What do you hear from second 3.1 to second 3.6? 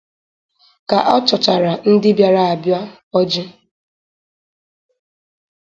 ọjị